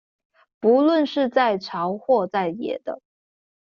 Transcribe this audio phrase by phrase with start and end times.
[0.59, 3.03] 不論是在朝或在野的